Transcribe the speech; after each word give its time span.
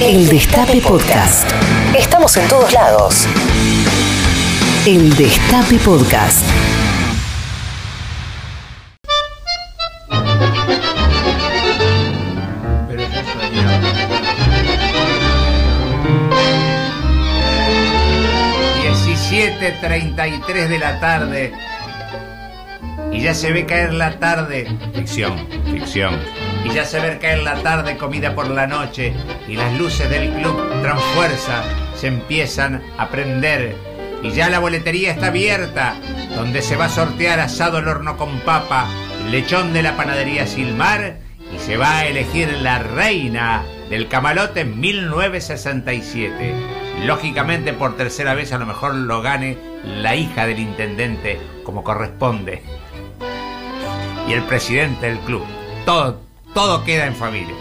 El 0.00 0.28
Destape 0.28 0.80
Podcast. 0.80 1.50
Estamos 1.96 2.36
en 2.36 2.46
todos 2.48 2.72
lados. 2.72 3.26
El 4.86 5.14
Destape 5.16 5.76
Podcast. 5.78 6.44
Pero 12.86 13.02
yo 13.02 13.20
soñaba. 13.32 13.80
17.33 18.82 20.68
de 20.68 20.78
la 20.78 21.00
tarde. 21.00 21.52
Y 23.12 23.22
ya 23.22 23.34
se 23.34 23.52
ve 23.52 23.66
caer 23.66 23.92
la 23.94 24.18
tarde. 24.20 24.68
Ficción, 24.94 25.48
ficción. 25.72 26.20
Y 26.64 26.70
ya 26.70 26.84
se 26.84 27.00
ve 27.00 27.18
caer 27.18 27.38
la 27.38 27.62
tarde, 27.62 27.96
comida 27.96 28.34
por 28.34 28.48
la 28.48 28.66
noche. 28.66 29.14
Y 29.46 29.56
las 29.56 29.76
luces 29.78 30.08
del 30.10 30.32
club 30.34 30.56
Transfuerza 30.82 31.62
se 31.96 32.08
empiezan 32.08 32.82
a 32.96 33.08
prender. 33.08 33.76
Y 34.22 34.30
ya 34.30 34.48
la 34.48 34.58
boletería 34.58 35.12
está 35.12 35.28
abierta, 35.28 35.94
donde 36.34 36.62
se 36.62 36.76
va 36.76 36.86
a 36.86 36.90
sortear 36.90 37.40
asado 37.40 37.78
al 37.78 37.88
horno 37.88 38.16
con 38.16 38.40
papa, 38.40 38.86
lechón 39.30 39.72
de 39.72 39.82
la 39.82 39.96
panadería 39.96 40.46
Silmar 40.46 41.18
y 41.54 41.58
se 41.58 41.76
va 41.76 41.98
a 41.98 42.06
elegir 42.06 42.52
la 42.60 42.78
reina 42.78 43.64
del 43.88 44.08
camalote 44.08 44.60
en 44.60 44.80
1967. 44.80 46.54
Lógicamente 47.04 47.72
por 47.72 47.96
tercera 47.96 48.34
vez 48.34 48.52
a 48.52 48.58
lo 48.58 48.66
mejor 48.66 48.94
lo 48.94 49.22
gane 49.22 49.56
la 49.84 50.16
hija 50.16 50.46
del 50.46 50.58
intendente 50.58 51.40
como 51.64 51.84
corresponde. 51.84 52.62
Y 54.28 54.32
el 54.32 54.42
presidente 54.42 55.06
del 55.06 55.18
club. 55.20 55.44
Todo, 55.86 56.20
todo 56.58 56.82
queda 56.82 57.06
en 57.06 57.14
familia. 57.14 57.54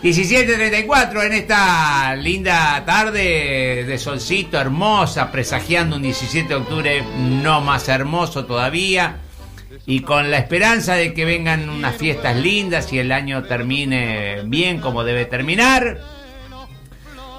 17.34 0.00 1.26
en 1.26 1.32
esta 1.32 2.14
linda 2.14 2.84
tarde 2.86 3.82
de 3.84 3.98
solcito 3.98 4.60
hermosa, 4.60 5.32
presagiando 5.32 5.96
un 5.96 6.02
17 6.02 6.46
de 6.46 6.54
octubre 6.54 7.02
no 7.18 7.60
más 7.60 7.88
hermoso 7.88 8.44
todavía 8.44 9.16
y 9.86 10.02
con 10.02 10.30
la 10.30 10.38
esperanza 10.38 10.94
de 10.94 11.14
que 11.14 11.24
vengan 11.24 11.68
unas 11.68 11.96
fiestas 11.96 12.36
lindas 12.36 12.92
y 12.92 13.00
el 13.00 13.10
año 13.10 13.42
termine 13.42 14.42
bien 14.44 14.80
como 14.80 15.02
debe 15.02 15.24
terminar. 15.24 15.98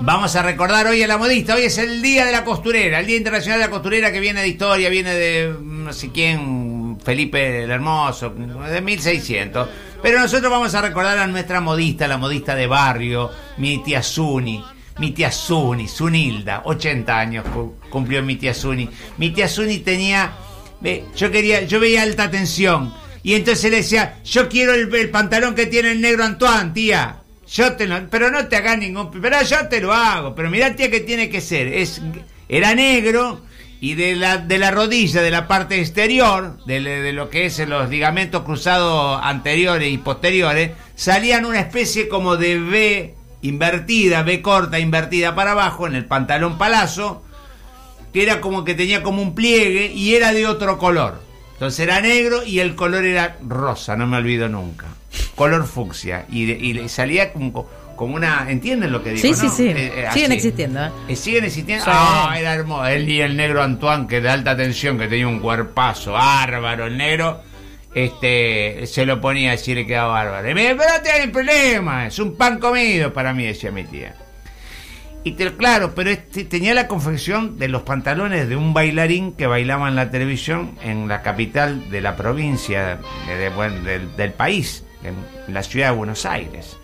Vamos 0.02 0.36
a 0.36 0.44
recordar 0.44 0.86
hoy 0.88 1.02
a 1.02 1.08
la 1.08 1.18
modista, 1.18 1.56
hoy 1.56 1.64
es 1.64 1.78
el 1.78 2.02
Día 2.02 2.26
de 2.26 2.34
la 2.34 2.44
Costurera, 2.44 3.00
el 3.00 3.06
Día 3.06 3.16
Internacional 3.16 3.60
de 3.60 3.66
la 3.68 3.72
Costurera 3.72 4.12
que 4.12 4.20
viene 4.20 4.42
de 4.42 4.50
historia, 4.50 4.90
viene 4.90 5.14
de 5.14 5.56
no 5.62 5.94
sé 5.94 6.12
quién, 6.12 6.98
Felipe 7.02 7.64
el 7.64 7.72
Hermoso, 7.72 8.32
de 8.32 8.82
1600. 8.82 9.70
Pero 10.02 10.20
nosotros 10.20 10.52
vamos 10.52 10.74
a 10.76 10.82
recordar 10.82 11.18
a 11.18 11.28
nuestra 11.28 11.62
modista, 11.62 12.08
la 12.08 12.18
modista 12.18 12.56
de 12.56 12.68
barrio, 12.68 13.30
mi 13.58 13.84
tía 13.84 14.02
Zuni. 14.02 14.64
Mi 14.98 15.12
tía 15.12 15.32
Zuni, 15.32 15.88
Zunilda, 15.88 16.62
80 16.66 17.18
años 17.20 17.46
cu- 17.54 17.76
cumplió 17.90 18.22
mi 18.22 18.36
tía 18.36 18.54
Zuni. 18.54 18.90
Mi 19.18 19.30
tía 19.32 19.48
Zuni 19.48 19.80
tenía 19.80 20.32
yo 21.16 21.32
quería, 21.32 21.64
yo 21.64 21.80
veía 21.80 22.04
alta 22.04 22.32
tensión. 22.32 22.94
Y 23.22 23.34
entonces 23.36 23.70
le 23.70 23.78
decía, 23.78 24.18
yo 24.24 24.48
quiero 24.48 24.74
el, 24.74 25.10
pantalón 25.10 25.54
que 25.56 25.66
tiene 25.66 25.92
el 25.92 26.02
negro 26.02 26.24
Antoine, 26.24 26.72
tía. 26.74 27.18
Yo 27.52 27.74
te 27.74 27.88
lo, 27.88 28.08
pero 28.10 28.32
no 28.32 28.48
te 28.48 28.56
hagas 28.56 28.78
ningún, 28.78 29.12
pero 29.12 29.42
yo 29.42 29.68
te 29.68 29.82
lo 29.82 29.92
hago. 29.94 30.36
Pero 30.36 30.50
mirá, 30.50 30.76
tía, 30.76 30.90
que 30.90 31.02
tiene 31.02 31.30
que 31.30 31.42
ser. 31.42 31.68
Es, 31.68 32.02
era 32.48 32.74
negro 32.76 33.42
y 33.82 33.96
de 33.96 34.16
la, 34.16 34.38
de 34.38 34.58
la 34.58 34.72
rodilla, 34.72 35.22
de 35.22 35.32
la 35.32 35.48
parte 35.48 35.80
exterior, 35.80 36.58
de, 36.66 37.14
lo 37.14 37.30
que 37.30 37.46
es 37.46 37.60
los 37.68 37.90
ligamentos 37.90 38.44
cruzados 38.44 39.20
anteriores 39.24 39.92
y 39.92 39.98
posteriores, 39.98 40.72
salían 40.96 41.46
una 41.46 41.62
especie 41.62 42.08
como 42.10 42.36
de 42.36 42.60
V 42.60 43.16
invertida, 43.42 44.22
V 44.24 44.42
corta 44.42 44.80
invertida 44.80 45.34
para 45.34 45.52
abajo 45.52 45.88
en 45.88 45.96
el 45.96 46.06
pantalón 46.06 46.58
palazo 46.58 47.24
que 48.14 48.24
era 48.24 48.42
como 48.42 48.66
que 48.66 48.74
tenía 48.74 49.04
como 49.04 49.22
un 49.22 49.36
pliegue 49.36 49.92
y 49.94 50.16
era 50.16 50.34
de 50.34 50.48
otro 50.48 50.78
color. 50.78 51.22
Entonces 51.54 51.80
era 51.82 52.02
negro 52.02 52.44
y 52.44 52.60
el 52.60 52.76
color 52.76 53.06
era 53.06 53.38
rosa, 53.48 53.96
no 53.96 54.08
me 54.08 54.18
olvido 54.18 54.50
nunca. 54.50 54.88
Color 55.36 55.68
fucsia. 55.68 56.26
Y, 56.30 56.46
de- 56.46 56.58
y 56.58 56.90
salía 56.90 57.32
como, 57.34 57.70
como 58.00 58.16
una... 58.16 58.50
¿Entienden 58.50 58.94
lo 58.94 59.04
que 59.04 59.10
digo? 59.12 59.22
Sí, 59.22 59.34
sí, 59.34 59.46
no? 59.48 59.52
sí. 59.52 59.68
Eh, 59.68 59.92
eh, 59.94 60.08
Siguen 60.14 60.32
existiendo. 60.32 60.86
¿eh? 60.86 60.92
Eh, 61.10 61.16
¿Siguen 61.18 61.44
existiendo? 61.44 61.84
Sí. 61.84 61.92
Ah, 61.94 62.34
era 62.40 62.54
hermoso. 62.54 62.86
Él 62.86 63.10
y 63.10 63.20
el 63.20 63.36
negro 63.36 63.62
Antoine, 63.62 64.08
que 64.08 64.22
de 64.22 64.30
alta 64.30 64.56
tensión, 64.56 64.98
que 64.98 65.10
tenía 65.10 65.28
un 65.28 65.40
cuerpazo 65.40 66.14
bárbaro, 66.14 66.86
el 66.88 66.96
negro, 66.98 67.42
este, 67.94 68.88
se 68.88 69.06
lo 69.06 69.20
ponía 69.20 69.52
así, 69.52 69.76
le 69.76 69.86
quedaba 69.86 70.14
bárbaro. 70.14 70.50
Y 70.50 70.54
me 70.54 70.76
pero 70.76 70.90
no 70.96 71.02
tiene 71.04 71.28
problema, 71.28 72.08
es 72.08 72.18
un 72.20 72.38
pan 72.38 72.58
comido 72.58 73.12
para 73.12 73.34
mí, 73.34 73.44
decía 73.46 73.70
mi 73.70 73.84
tía. 73.84 74.16
Y 75.26 75.34
te- 75.34 75.54
claro, 75.58 75.94
pero 75.94 76.10
este, 76.10 76.46
tenía 76.46 76.74
la 76.74 76.88
confección 76.88 77.60
de 77.60 77.68
los 77.68 77.82
pantalones 77.82 78.48
de 78.48 78.56
un 78.56 78.74
bailarín 78.74 79.34
que 79.34 79.46
bailaba 79.48 79.90
en 79.90 79.98
la 79.98 80.10
televisión 80.10 80.78
en 80.82 81.10
la 81.10 81.22
capital 81.22 81.90
de 81.92 82.00
la 82.00 82.16
provincia 82.16 82.98
de- 83.28 83.36
de- 83.36 83.50
bueno, 83.50 83.82
del, 83.84 84.16
del 84.16 84.32
país, 84.32 84.86
en 85.04 85.54
la 85.54 85.64
ciudad 85.64 85.90
de 85.92 85.98
Buenos 85.98 86.26
Aires. 86.26 86.78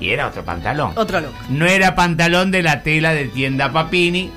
Y 0.00 0.10
era 0.10 0.28
otro 0.28 0.44
pantalón. 0.44 0.92
Otro 0.96 1.20
look. 1.20 1.32
No 1.48 1.66
era 1.66 1.94
pantalón 1.94 2.50
de 2.50 2.62
la 2.62 2.82
tela 2.82 3.14
de 3.14 3.26
tienda 3.26 3.72
Papini, 3.72 4.30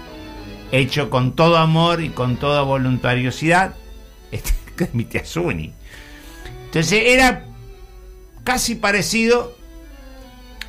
hecho 0.72 1.10
con 1.10 1.36
todo 1.36 1.58
amor 1.58 2.02
y 2.02 2.10
con 2.10 2.38
toda 2.38 2.62
voluntariosidad, 2.62 3.76
este, 4.32 4.52
es 4.84 4.94
mi 4.94 5.04
tía 5.04 5.26
Zuni. 5.26 5.74
Entonces 6.66 7.02
era 7.08 7.46
casi 8.44 8.76
parecido 8.76 9.58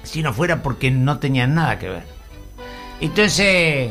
si 0.03 0.23
no 0.23 0.33
fuera 0.33 0.63
porque 0.63 0.91
no 0.91 1.19
tenían 1.19 1.55
nada 1.55 1.79
que 1.79 1.89
ver. 1.89 2.03
Entonces, 3.01 3.91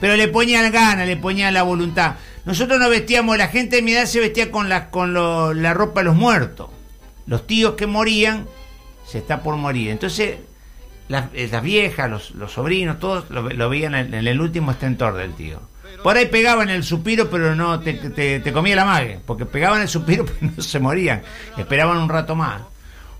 pero 0.00 0.16
le 0.16 0.28
ponían 0.28 0.70
ganas, 0.72 1.06
le 1.06 1.16
ponían 1.16 1.52
la 1.54 1.62
voluntad. 1.62 2.14
Nosotros 2.44 2.78
nos 2.78 2.90
vestíamos, 2.90 3.36
la 3.38 3.48
gente 3.48 3.76
de 3.76 3.82
mi 3.82 3.92
edad 3.92 4.04
se 4.06 4.20
vestía 4.20 4.50
con 4.50 4.68
la, 4.68 4.90
con 4.90 5.14
lo- 5.14 5.54
la 5.54 5.72
ropa 5.74 6.00
de 6.00 6.04
los 6.04 6.16
muertos. 6.16 6.68
Los 7.26 7.46
tíos 7.46 7.74
que 7.74 7.86
morían, 7.86 8.46
se 9.06 9.18
está 9.18 9.42
por 9.42 9.56
morir. 9.56 9.90
Entonces, 9.90 10.38
las, 11.08 11.26
eh, 11.34 11.50
viejas, 11.62 12.32
los, 12.34 12.52
sobrinos, 12.52 12.98
todos 12.98 13.28
lo, 13.30 13.68
veían 13.68 13.94
en, 13.94 14.14
el 14.14 14.40
último 14.40 14.70
estentor 14.70 15.14
del 15.14 15.34
tío. 15.34 15.60
Por 16.02 16.16
ahí 16.16 16.26
pegaban 16.26 16.68
el 16.70 16.84
suspiro, 16.84 17.30
pero 17.30 17.54
no 17.54 17.80
te, 17.80 17.94
te- 17.94 18.52
comía 18.52 18.76
la 18.76 18.84
mague, 18.84 19.20
porque 19.24 19.46
pegaban 19.46 19.80
el 19.82 19.88
suspiro, 19.88 20.24
pero 20.40 20.52
no 20.56 20.62
se 20.62 20.78
morían. 20.80 21.22
Esperaban 21.56 21.98
un 21.98 22.08
rato 22.08 22.34
más. 22.34 22.62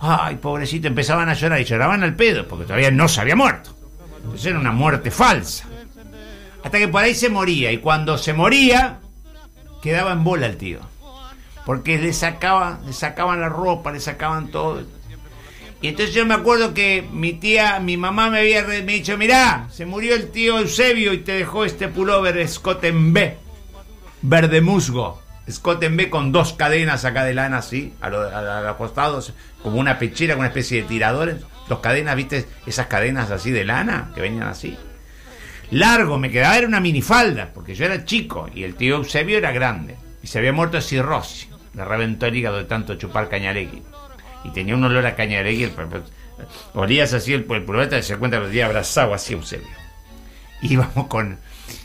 Ay, 0.01 0.37
pobrecito, 0.37 0.89
empezaban 0.89 1.29
a 1.29 1.35
llorar 1.35 1.61
y 1.61 1.65
lloraban 1.65 2.03
al 2.03 2.15
pedo, 2.15 2.47
porque 2.47 2.65
todavía 2.65 2.91
no 2.91 3.09
se 3.09 3.21
había 3.21 3.37
muerto. 3.37 3.75
Entonces 4.17 4.47
era 4.47 4.59
una 4.59 4.73
muerte 4.73 5.11
falsa. 5.11 5.67
Hasta 6.63 6.79
que 6.79 6.89
por 6.89 7.03
ahí 7.03 7.15
se 7.15 7.29
moría, 7.29 7.71
y 7.73 7.79
cuando 7.79 8.17
se 8.19 8.33
moría, 8.33 8.99
quedaba 9.83 10.13
en 10.13 10.25
bola 10.25 10.47
el 10.47 10.57
tío. 10.57 10.81
Porque 11.65 11.99
le 11.99 12.13
sacaba, 12.13 12.81
le 12.85 12.93
sacaban 12.93 13.41
la 13.41 13.49
ropa, 13.49 13.93
le 13.93 14.01
sacaban 14.01 14.49
todo. 14.49 14.83
Y 15.81 15.89
entonces 15.89 16.15
yo 16.15 16.25
me 16.25 16.35
acuerdo 16.35 16.73
que 16.73 17.07
mi 17.13 17.35
tía, 17.35 17.79
mi 17.79 17.97
mamá 17.97 18.31
me 18.31 18.39
había 18.41 18.63
me 18.65 18.81
dicho, 18.81 19.19
mirá, 19.19 19.69
se 19.71 19.85
murió 19.85 20.15
el 20.15 20.31
tío 20.31 20.59
Eusebio 20.59 21.13
y 21.13 21.19
te 21.19 21.33
dejó 21.33 21.65
este 21.67 21.89
pullover 21.89 22.47
Scott 22.49 22.85
en 22.85 23.13
B, 23.13 23.37
verde 24.23 24.61
musgo. 24.63 25.23
Scott 25.51 25.85
B 25.91 26.09
con 26.09 26.33
dos 26.33 26.55
cadenas 26.55 27.05
acá 27.05 27.23
de 27.25 27.35
lana 27.35 27.59
así, 27.59 27.93
a, 28.01 28.09
lo- 28.09 28.23
a- 28.23 28.59
a 28.59 28.63
los 28.63 28.77
costados, 28.77 29.35
como 29.63 29.77
una 29.79 29.99
pechera, 29.99 30.35
con 30.35 30.41
una 30.41 30.49
especie 30.49 30.81
de 30.83 30.89
tiradores. 30.89 31.37
Dos 31.69 31.81
cadenas, 31.81 32.17
¿viste? 32.17 32.47
Esas 32.67 32.87
cadenas 32.87 33.31
así 33.31 33.51
de 33.51 33.65
lana 33.67 34.11
que 34.15 34.23
venían 34.23 34.45
así. 34.49 34.77
Largo, 35.71 36.19
me 36.19 36.31
quedaba, 36.31 36.57
era 36.57 36.67
una 36.67 36.81
minifalda, 36.81 37.51
porque 37.55 37.75
yo 37.75 37.85
era 37.85 38.05
chico 38.07 38.49
y 38.55 38.65
el 38.65 38.75
tío 38.75 38.97
Eusebio 38.97 39.37
era 39.37 39.53
grande. 39.53 39.97
Y 40.23 40.27
se 40.29 40.39
había 40.39 40.53
muerto 40.53 40.77
de 40.79 40.83
cirrosis. 40.83 41.49
Le 41.75 41.85
reventó 41.85 42.25
el 42.27 42.37
hígado 42.37 42.57
de 42.59 42.65
tanto 42.65 42.95
chupar 42.95 43.29
cañaregui. 43.29 43.83
Y 44.45 44.51
tenía 44.51 44.75
un 44.75 44.85
olor 44.85 45.07
a 45.07 45.17
el- 45.17 45.47
el- 45.47 45.73
Olías 46.75 47.13
así 47.13 47.33
el, 47.33 47.47
el 47.51 47.65
pulvete, 47.65 48.03
se 48.03 48.17
cuenta 48.17 48.39
los 48.39 48.51
días 48.51 48.69
abrazado 48.69 49.15
así 49.15 49.35
Eusebio. 49.35 49.69
Íbamos 50.63 51.07
con, 51.09 51.39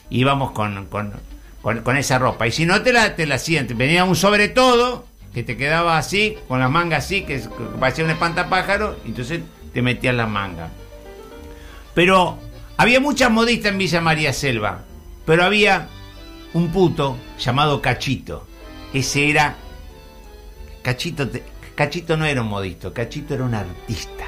íbamos 0.10 0.52
con, 0.52 0.86
con, 0.88 1.14
con, 1.62 1.98
esa 1.98 2.20
ropa. 2.20 2.48
Y 2.48 2.52
si 2.52 2.66
no 2.66 2.82
te 2.82 2.94
la, 2.94 3.16
te 3.16 3.26
la 3.26 3.36
hacían, 3.36 3.68
venía 3.76 4.04
un 4.06 4.16
sobre 4.16 4.50
todo 4.50 5.06
que 5.34 5.44
te 5.44 5.58
quedaba 5.58 5.98
así, 5.98 6.38
con 6.48 6.60
las 6.60 6.72
mangas 6.72 7.06
así, 7.06 7.22
que, 7.22 7.40
parecía 7.80 8.04
un 8.06 8.12
espantapájaro, 8.12 8.98
y 9.06 9.10
entonces 9.10 9.42
te 9.74 9.82
metían 9.82 10.18
las 10.18 10.30
mangas. 10.30 10.72
Pero 11.94 12.40
había 12.78 13.00
muchas 13.00 13.30
modistas 13.30 13.72
en 13.72 13.78
Villa 13.78 14.02
María 14.02 14.34
Selva, 14.34 14.84
pero 15.26 15.44
había 15.44 15.88
un 16.54 16.70
puto 16.70 17.18
llamado 17.40 17.82
Cachito. 17.82 18.48
Ese 18.94 19.30
era. 19.30 19.56
Cachito, 20.82 21.30
Cachito 21.80 22.18
no 22.18 22.26
era 22.26 22.42
un 22.42 22.50
modisto, 22.50 22.92
Cachito 22.94 23.34
era 23.36 23.46
un 23.46 23.54
artista. 23.56 24.26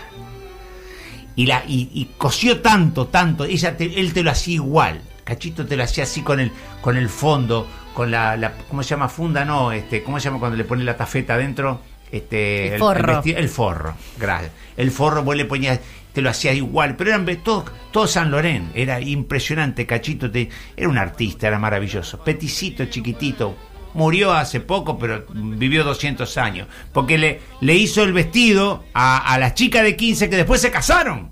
Y, 1.36 1.48
la, 1.48 1.66
y, 1.68 1.90
y 1.94 2.06
cosió 2.18 2.62
tanto, 2.62 3.08
tanto, 3.08 3.44
ella 3.44 3.76
te- 3.76 4.00
él 4.00 4.14
te 4.14 4.24
lo 4.24 4.32
hacía 4.32 4.54
igual. 4.56 5.02
Cachito 5.26 5.66
te 5.66 5.76
lo 5.76 5.84
hacía 5.84 6.06
así 6.06 6.22
con 6.22 6.40
el, 6.40 6.50
con 6.80 6.96
el 6.96 7.10
fondo, 7.10 7.68
con 7.94 8.10
la, 8.10 8.38
la- 8.38 8.54
¿cómo 8.70 8.84
se 8.84 8.92
llama? 8.92 9.10
Funda, 9.10 9.44
no, 9.44 9.74
este, 9.74 10.02
¿cómo 10.02 10.18
se 10.18 10.26
llama 10.30 10.40
cuando 10.40 10.56
le 10.56 10.64
pone 10.64 10.86
la 10.86 10.96
tafeta 10.96 11.34
adentro? 11.34 11.82
Este, 12.10 12.76
El 12.76 12.80
forro. 12.80 13.22
vesti- 13.22 13.36
el 13.36 13.50
forro, 13.50 13.96
gracias. 14.18 14.52
El 14.78 14.90
forro 14.92 15.22
vos 15.24 15.36
le 15.36 15.44
ponías, 15.44 15.82
te 16.14 16.22
lo 16.22 16.30
hacía 16.30 16.54
igual, 16.54 16.96
pero 16.96 17.10
eran 17.10 17.26
todo, 17.44 17.66
todo 17.92 18.08
San 18.08 18.32
Loren, 18.32 18.72
era 18.76 19.02
impresionante, 19.02 19.86
Cachito, 19.86 20.32
te, 20.32 20.48
era 20.78 20.88
un 20.88 20.98
artista, 20.98 21.48
era 21.50 21.60
maravilloso, 21.60 22.24
peticito, 22.24 22.86
chiquitito, 22.86 23.58
murió 23.94 24.34
hace 24.34 24.60
poco, 24.60 24.98
pero 24.98 25.26
vivió 25.34 25.84
200 25.84 26.38
años, 26.38 26.68
porque 26.94 27.18
le, 27.18 27.42
le 27.62 27.76
hizo 27.76 28.04
el 28.04 28.14
vestido 28.14 28.84
a, 28.94 29.34
a 29.34 29.38
las 29.38 29.56
chicas 29.56 29.84
de 29.84 29.96
15 29.96 30.30
que 30.30 30.38
después 30.38 30.62
se 30.62 30.72
casaron. 30.72 31.32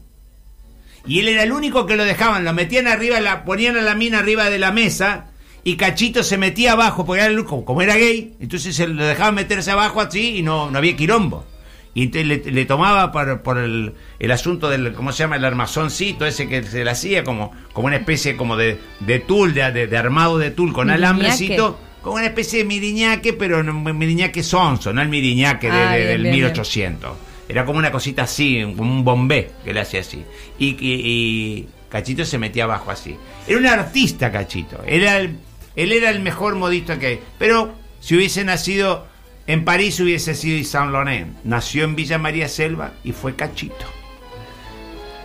Y 1.05 1.19
él 1.19 1.29
era 1.29 1.43
el 1.43 1.51
único 1.51 1.85
que 1.85 1.95
lo 1.95 2.05
dejaban, 2.05 2.43
lo 2.43 2.53
metían 2.53 2.87
arriba, 2.87 3.19
la, 3.19 3.45
ponían 3.45 3.77
a 3.77 3.81
la 3.81 3.95
mina 3.95 4.19
arriba 4.19 4.49
de 4.49 4.59
la 4.59 4.71
mesa 4.71 5.27
y 5.63 5.75
Cachito 5.75 6.23
se 6.23 6.37
metía 6.37 6.73
abajo, 6.73 7.05
porque 7.05 7.23
era 7.23 7.31
el, 7.31 7.43
como, 7.45 7.65
como 7.65 7.81
era 7.81 7.95
gay, 7.95 8.35
entonces 8.39 8.75
se 8.75 8.87
lo 8.87 9.05
dejaban 9.05 9.35
meterse 9.35 9.71
abajo 9.71 10.01
así 10.01 10.37
y 10.37 10.41
no, 10.41 10.71
no 10.71 10.77
había 10.77 10.95
quirombo. 10.95 11.45
Y 11.93 12.03
entonces 12.03 12.27
le, 12.27 12.51
le 12.51 12.65
tomaba 12.65 13.11
por, 13.11 13.41
por 13.41 13.57
el, 13.57 13.93
el, 14.19 14.31
asunto 14.31 14.69
del, 14.69 14.93
¿cómo 14.93 15.11
se 15.11 15.23
llama? 15.23 15.37
El 15.37 15.45
armazoncito 15.45 16.25
ese 16.25 16.47
que 16.47 16.63
se 16.63 16.83
le 16.83 16.91
hacía 16.91 17.23
como, 17.23 17.51
como 17.73 17.87
una 17.87 17.97
especie 17.97 18.37
como 18.37 18.55
de, 18.55 18.79
de 18.99 19.19
tul, 19.19 19.53
de, 19.53 19.71
de, 19.71 19.87
de 19.87 19.97
armado 19.97 20.37
de 20.37 20.51
tul 20.51 20.71
con 20.71 20.89
alambrecito 20.89 21.79
como 22.01 22.15
una 22.15 22.25
especie 22.27 22.59
de 22.59 22.65
miriñaque, 22.65 23.33
pero 23.33 23.61
no, 23.63 23.73
miriñaque 23.73 24.41
sonso, 24.43 24.93
no 24.93 25.01
el 25.01 25.09
miriñaque 25.09 25.67
de, 25.67 25.73
Ah, 25.73 25.91
de- 25.93 26.05
del 26.05 26.21
bien, 26.23 26.35
1800. 26.35 27.11
Era 27.47 27.65
como 27.65 27.79
una 27.79 27.91
cosita 27.91 28.23
así, 28.23 28.61
como 28.77 28.91
un 28.91 29.03
bombé 29.03 29.51
que 29.63 29.73
le 29.73 29.81
hacía 29.81 30.01
así. 30.01 30.23
Y, 30.59 30.67
y- 30.79 31.01
y 31.01 31.67
Cachito 31.89 32.23
se 32.23 32.37
metía 32.37 32.65
abajo 32.65 32.91
así. 32.91 33.15
Era 33.47 33.57
un 33.57 33.65
artista, 33.65 34.31
Cachito. 34.31 34.81
Era 34.85 35.17
el- 35.17 35.37
él 35.75 35.91
era 35.91 36.09
el 36.11 36.19
mejor 36.19 36.55
modista 36.55 36.99
que 36.99 37.07
hay. 37.07 37.19
Pero 37.39 37.73
si 37.99 38.15
hubiese 38.15 38.43
nacido 38.43 39.07
en 39.47 39.65
París, 39.65 39.99
hubiese 39.99 40.35
sido 40.35 40.63
Saint 40.63 40.91
Laurent. 40.91 41.37
Nació 41.43 41.85
en 41.85 41.95
Villa 41.95 42.17
María 42.19 42.47
Selva 42.47 42.93
y 43.03 43.11
fue 43.13 43.35
Cachito. 43.35 43.85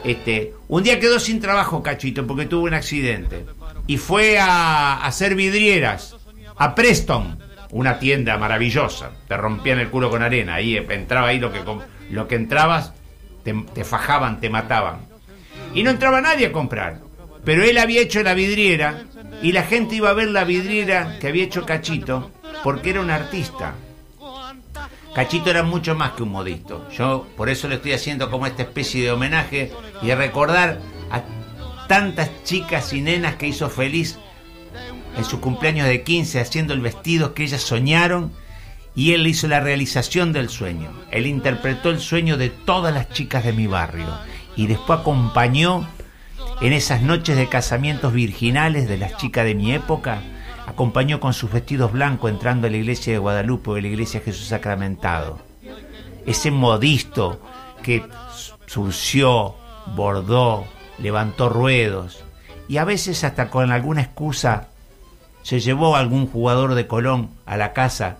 Este, 0.02 0.52
un 0.68 0.82
día 0.82 1.00
quedó 1.00 1.18
sin 1.18 1.40
trabajo 1.40 1.82
Cachito 1.82 2.26
porque 2.26 2.44
tuvo 2.46 2.64
un 2.64 2.74
accidente 2.74 3.44
y 3.86 3.96
fue 3.96 4.38
a, 4.38 4.94
a 4.96 5.06
hacer 5.06 5.34
vidrieras 5.34 6.14
a 6.56 6.74
Preston, 6.74 7.38
una 7.70 7.98
tienda 7.98 8.38
maravillosa. 8.38 9.10
Te 9.28 9.36
rompían 9.36 9.78
el 9.78 9.90
culo 9.90 10.10
con 10.10 10.22
arena, 10.22 10.54
ahí 10.54 10.76
entraba 10.76 11.28
ahí 11.28 11.38
lo 11.38 11.52
que 11.52 11.60
lo 12.10 12.28
que 12.28 12.34
entrabas 12.34 12.92
te, 13.42 13.54
te 13.74 13.84
fajaban, 13.84 14.40
te 14.40 14.50
mataban. 14.50 15.06
Y 15.74 15.82
no 15.82 15.90
entraba 15.90 16.20
nadie 16.20 16.46
a 16.46 16.52
comprar. 16.52 17.00
Pero 17.44 17.62
él 17.62 17.78
había 17.78 18.00
hecho 18.00 18.22
la 18.22 18.34
vidriera 18.34 19.04
y 19.42 19.52
la 19.52 19.64
gente 19.64 19.96
iba 19.96 20.10
a 20.10 20.14
ver 20.14 20.28
la 20.28 20.44
vidriera 20.44 21.18
que 21.18 21.28
había 21.28 21.44
hecho 21.44 21.66
Cachito 21.66 22.30
porque 22.62 22.90
era 22.90 23.00
un 23.00 23.10
artista. 23.10 23.74
Cachito 25.14 25.50
era 25.50 25.62
mucho 25.62 25.94
más 25.94 26.12
que 26.12 26.22
un 26.22 26.30
modisto. 26.30 26.88
Yo 26.90 27.26
por 27.36 27.48
eso 27.48 27.68
le 27.68 27.76
estoy 27.76 27.92
haciendo 27.92 28.30
como 28.30 28.46
esta 28.46 28.62
especie 28.62 29.02
de 29.02 29.12
homenaje 29.12 29.70
y 30.02 30.06
de 30.06 30.16
recordar 30.16 30.80
a 31.10 31.22
tantas 31.86 32.30
chicas 32.44 32.92
y 32.92 33.02
nenas 33.02 33.36
que 33.36 33.46
hizo 33.46 33.68
feliz 33.68 34.18
en 35.16 35.24
su 35.24 35.40
cumpleaños 35.40 35.86
de 35.88 36.02
15 36.02 36.40
haciendo 36.40 36.74
el 36.74 36.80
vestido 36.80 37.34
que 37.34 37.44
ellas 37.44 37.62
soñaron 37.62 38.32
y 38.94 39.12
él 39.12 39.26
hizo 39.26 39.48
la 39.48 39.60
realización 39.60 40.32
del 40.32 40.48
sueño. 40.48 40.90
Él 41.10 41.26
interpretó 41.26 41.90
el 41.90 42.00
sueño 42.00 42.36
de 42.36 42.50
todas 42.50 42.94
las 42.94 43.10
chicas 43.10 43.44
de 43.44 43.52
mi 43.52 43.66
barrio 43.66 44.08
y 44.56 44.66
después 44.66 45.00
acompañó 45.00 45.86
en 46.60 46.72
esas 46.72 47.02
noches 47.02 47.36
de 47.36 47.48
casamientos 47.48 48.12
virginales 48.12 48.88
de 48.88 48.96
las 48.96 49.16
chicas 49.16 49.44
de 49.44 49.54
mi 49.54 49.72
época, 49.72 50.22
acompañó 50.66 51.20
con 51.20 51.34
sus 51.34 51.50
vestidos 51.50 51.92
blancos 51.92 52.30
entrando 52.30 52.66
a 52.66 52.70
la 52.70 52.76
iglesia 52.76 53.12
de 53.12 53.18
Guadalupe 53.18 53.70
o 53.70 53.74
a 53.74 53.80
la 53.80 53.88
iglesia 53.88 54.20
de 54.20 54.26
Jesús 54.26 54.46
Sacramentado. 54.46 55.40
Ese 56.26 56.50
modisto 56.50 57.40
que 57.82 58.04
surció, 58.66 59.56
bordó, 59.94 60.64
levantó 60.98 61.48
ruedos 61.48 62.24
y 62.68 62.78
a 62.78 62.84
veces 62.84 63.24
hasta 63.24 63.50
con 63.50 63.72
alguna 63.72 64.02
excusa 64.02 64.68
se 65.44 65.60
llevó 65.60 65.94
a 65.94 66.00
algún 66.00 66.26
jugador 66.26 66.74
de 66.74 66.86
Colón 66.88 67.28
a 67.46 67.56
la 67.58 67.72
casa 67.74 68.16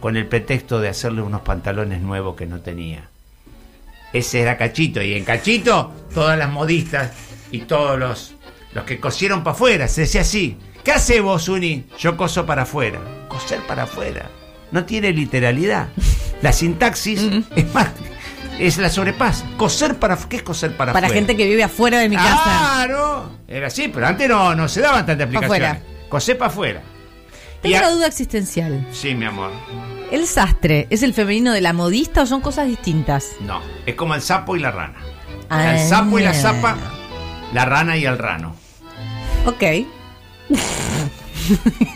con 0.00 0.16
el 0.16 0.26
pretexto 0.26 0.80
de 0.80 0.88
hacerle 0.88 1.20
unos 1.22 1.42
pantalones 1.42 2.00
nuevos 2.00 2.36
que 2.36 2.46
no 2.46 2.60
tenía. 2.60 3.08
Ese 4.14 4.40
era 4.40 4.56
Cachito. 4.56 5.02
Y 5.02 5.12
en 5.14 5.24
Cachito, 5.24 5.92
todas 6.14 6.38
las 6.38 6.50
modistas 6.50 7.12
y 7.50 7.60
todos 7.60 7.98
los, 7.98 8.34
los 8.72 8.84
que 8.84 8.98
cosieron 8.98 9.44
para 9.44 9.54
afuera. 9.54 9.88
Se 9.88 10.02
decía 10.02 10.22
así. 10.22 10.56
¿Qué 10.82 10.92
hace 10.92 11.20
vos, 11.20 11.48
Uni? 11.48 11.84
Yo 11.98 12.16
coso 12.16 12.46
para 12.46 12.62
afuera. 12.62 12.98
Coser 13.28 13.60
para 13.66 13.82
afuera. 13.82 14.30
No 14.72 14.84
tiene 14.86 15.12
literalidad. 15.12 15.88
La 16.40 16.52
sintaxis 16.52 17.20
es 17.54 17.74
más. 17.74 17.90
Es 18.58 18.78
la 18.78 18.88
sobrepasa. 18.88 19.44
Coser 19.58 19.96
para 19.96 20.16
¿Qué 20.16 20.36
es 20.36 20.42
coser 20.42 20.74
para, 20.76 20.94
Para 20.94 21.08
afuera? 21.08 21.20
gente 21.20 21.36
que 21.36 21.44
vive 21.44 21.62
afuera 21.62 21.98
de 21.98 22.08
mi 22.08 22.16
casa. 22.16 22.42
Claro. 22.42 23.30
Era 23.46 23.66
así, 23.66 23.88
pero 23.88 24.06
antes 24.06 24.26
no, 24.28 24.54
no 24.54 24.66
se 24.66 24.80
daban 24.80 25.04
tantas 25.04 25.26
aplicaciones. 25.26 25.68
afuera. 25.70 25.95
Afuera. 26.40 26.82
Y 27.62 27.70
Tengo 27.72 27.78
una 27.78 27.90
duda 27.90 28.06
existencial. 28.06 28.86
Sí, 28.92 29.14
mi 29.14 29.24
amor. 29.24 29.50
¿El 30.10 30.26
sastre 30.26 30.86
es 30.90 31.02
el 31.02 31.14
femenino 31.14 31.52
de 31.52 31.60
la 31.60 31.72
modista 31.72 32.22
o 32.22 32.26
son 32.26 32.40
cosas 32.40 32.68
distintas? 32.68 33.32
No. 33.40 33.60
Es 33.86 33.94
como 33.94 34.14
el 34.14 34.22
sapo 34.22 34.56
y 34.56 34.60
la 34.60 34.70
rana. 34.70 35.00
Ah. 35.48 35.74
El 35.74 35.88
sapo 35.88 36.18
y 36.18 36.22
la 36.22 36.34
zapa, 36.34 36.76
la 37.52 37.64
rana 37.64 37.96
y 37.96 38.04
el 38.04 38.18
rano. 38.18 38.54
Ok. 39.46 39.62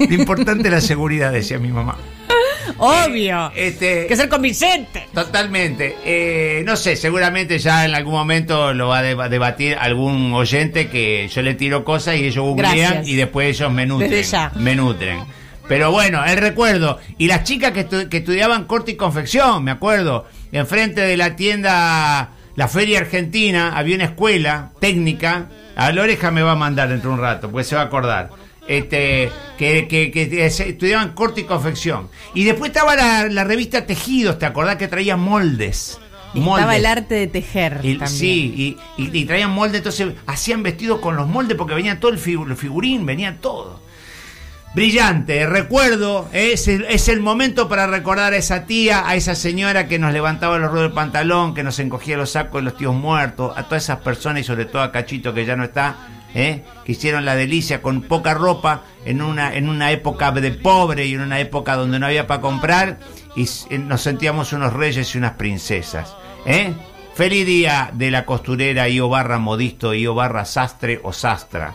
Lo 0.08 0.14
importante 0.14 0.68
es 0.68 0.74
la 0.74 0.80
seguridad, 0.80 1.32
decía 1.32 1.58
mi 1.58 1.68
mamá. 1.68 1.96
Obvio. 2.78 3.50
Este, 3.54 4.02
Hay 4.02 4.06
que 4.08 4.16
ser 4.16 4.28
convincente. 4.28 5.06
Totalmente. 5.14 5.96
Eh, 6.04 6.62
no 6.64 6.76
sé, 6.76 6.96
seguramente 6.96 7.58
ya 7.58 7.84
en 7.84 7.94
algún 7.94 8.14
momento 8.14 8.72
lo 8.74 8.88
va 8.88 8.98
a 8.98 9.02
deba- 9.02 9.28
debatir 9.28 9.76
algún 9.78 10.32
oyente 10.32 10.88
que 10.88 11.28
yo 11.28 11.42
le 11.42 11.54
tiro 11.54 11.84
cosas 11.84 12.16
y 12.16 12.24
ellos 12.26 12.44
googlean 12.44 12.92
y 13.08 13.14
después 13.16 13.56
ellos 13.56 13.72
me 13.72 13.86
nutren. 13.86 14.10
Me 14.56 14.74
nutren. 14.74 15.20
Pero 15.68 15.92
bueno, 15.92 16.24
el 16.24 16.36
recuerdo. 16.38 16.98
Y 17.16 17.28
las 17.28 17.44
chicas 17.44 17.72
que, 17.72 17.88
estu- 17.88 18.08
que 18.08 18.18
estudiaban 18.18 18.64
corte 18.64 18.92
y 18.92 18.96
confección, 18.96 19.62
me 19.62 19.70
acuerdo. 19.70 20.26
Enfrente 20.50 21.00
de 21.00 21.16
la 21.16 21.36
tienda, 21.36 22.30
la 22.56 22.66
Feria 22.68 22.98
Argentina, 22.98 23.76
había 23.76 23.94
una 23.94 24.06
escuela 24.06 24.70
técnica. 24.80 25.46
A 25.76 25.92
la 25.92 26.02
oreja 26.02 26.30
me 26.32 26.42
va 26.42 26.52
a 26.52 26.56
mandar 26.56 26.88
dentro 26.88 27.10
de 27.10 27.14
un 27.14 27.20
rato, 27.22 27.50
pues 27.50 27.68
se 27.68 27.76
va 27.76 27.82
a 27.82 27.84
acordar. 27.84 28.30
Este, 28.68 29.30
que, 29.58 29.88
que- 29.88 30.10
que 30.12 30.46
estudiaban 30.46 31.12
corte 31.12 31.40
y 31.40 31.44
confección. 31.44 32.08
Y 32.34 32.44
después 32.44 32.70
estaba 32.70 32.94
la, 32.94 33.26
la 33.28 33.44
revista 33.44 33.86
Tejidos, 33.86 34.38
¿te 34.38 34.46
acordás 34.46 34.76
que 34.76 34.86
traía 34.88 35.16
moldes? 35.16 35.98
Y 36.32 36.38
estaba 36.40 36.76
el 36.76 36.86
arte 36.86 37.14
de 37.16 37.26
tejer 37.26 37.80
Y- 37.82 37.94
también. 37.98 38.08
sí, 38.08 38.76
y, 38.96 39.02
y- 39.02 39.18
y 39.18 39.24
traían 39.24 39.50
moldes, 39.50 39.78
entonces 39.78 40.12
hacían 40.26 40.62
vestidos 40.62 41.00
con 41.00 41.16
los 41.16 41.26
moldes 41.26 41.56
porque 41.56 41.74
venía 41.74 41.98
todo 41.98 42.12
el, 42.12 42.18
el 42.18 42.56
figurín, 42.56 43.04
venía 43.04 43.38
todo. 43.40 43.80
Brillante, 44.72 45.46
recuerdo, 45.46 46.28
es 46.32 46.68
el, 46.68 46.84
es 46.84 47.08
el 47.08 47.18
momento 47.18 47.68
para 47.68 47.88
recordar 47.88 48.34
a 48.34 48.36
esa 48.36 48.66
tía, 48.66 49.08
a 49.08 49.16
esa 49.16 49.34
señora 49.34 49.88
que 49.88 49.98
nos 49.98 50.12
levantaba 50.12 50.58
los 50.58 50.70
ruedos 50.70 50.90
del 50.90 50.94
pantalón, 50.94 51.54
que 51.54 51.64
nos 51.64 51.80
encogía 51.80 52.16
los 52.16 52.30
sacos 52.30 52.60
de 52.60 52.66
los 52.66 52.76
tíos 52.76 52.94
muertos, 52.94 53.52
a 53.56 53.64
todas 53.64 53.82
esas 53.82 53.98
personas 53.98 54.42
y 54.42 54.44
sobre 54.44 54.66
todo 54.66 54.82
a 54.82 54.92
Cachito 54.92 55.34
que 55.34 55.44
ya 55.44 55.56
no 55.56 55.64
está, 55.64 55.96
¿eh? 56.34 56.62
que 56.84 56.92
hicieron 56.92 57.24
la 57.24 57.34
delicia 57.34 57.82
con 57.82 58.02
poca 58.02 58.32
ropa 58.34 58.84
en 59.04 59.22
una, 59.22 59.56
en 59.56 59.68
una 59.68 59.90
época 59.90 60.30
de 60.30 60.52
pobre 60.52 61.04
y 61.04 61.14
en 61.14 61.22
una 61.22 61.40
época 61.40 61.74
donde 61.74 61.98
no 61.98 62.06
había 62.06 62.28
para 62.28 62.40
comprar 62.40 63.00
y 63.34 63.48
eh, 63.70 63.78
nos 63.78 64.02
sentíamos 64.02 64.52
unos 64.52 64.72
reyes 64.72 65.12
y 65.16 65.18
unas 65.18 65.32
princesas. 65.32 66.14
¿eh? 66.46 66.74
Feliz 67.14 67.44
día 67.44 67.90
de 67.92 68.12
la 68.12 68.24
costurera 68.24 68.88
Io 68.88 69.08
barra 69.08 69.38
modisto, 69.38 69.94
Io 69.94 70.14
barra 70.14 70.44
sastre 70.44 71.00
o 71.02 71.12
sastra. 71.12 71.74